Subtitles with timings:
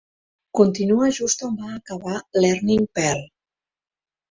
[0.59, 3.25] Continua just on va acabar "Learning Perl".